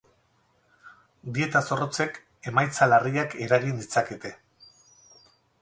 Dieta 1.35 1.61
zorrotzek 1.67 2.17
emaitza 2.53 2.89
larriak 2.95 3.39
eragin 3.49 3.79
ditzakete. 3.85 4.37